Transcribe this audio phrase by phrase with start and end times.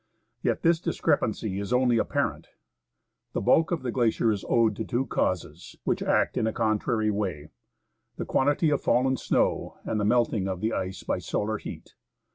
[0.41, 2.47] Yet this discrepancy is only apparent.
[3.33, 7.11] The bulk of a glacier is owed to two causes, which act in a contrary
[7.11, 7.49] way:
[8.15, 11.93] the quantity of fallen snow, and the melting of the ice by solar heat.